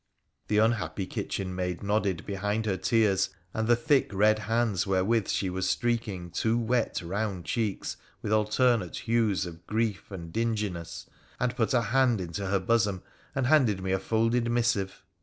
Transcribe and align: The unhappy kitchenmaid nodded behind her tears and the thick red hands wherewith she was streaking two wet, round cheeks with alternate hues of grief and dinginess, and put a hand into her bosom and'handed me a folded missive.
The 0.47 0.57
unhappy 0.57 1.05
kitchenmaid 1.05 1.83
nodded 1.83 2.25
behind 2.25 2.65
her 2.65 2.75
tears 2.75 3.29
and 3.53 3.67
the 3.67 3.75
thick 3.75 4.11
red 4.11 4.39
hands 4.39 4.87
wherewith 4.87 5.27
she 5.29 5.47
was 5.47 5.69
streaking 5.69 6.31
two 6.31 6.57
wet, 6.57 7.03
round 7.03 7.45
cheeks 7.45 7.97
with 8.23 8.31
alternate 8.33 8.95
hues 8.97 9.45
of 9.45 9.67
grief 9.67 10.09
and 10.09 10.33
dinginess, 10.33 11.07
and 11.39 11.55
put 11.55 11.75
a 11.75 11.81
hand 11.83 12.19
into 12.19 12.47
her 12.47 12.57
bosom 12.59 13.03
and'handed 13.35 13.83
me 13.83 13.91
a 13.91 13.99
folded 13.99 14.49
missive. 14.49 15.05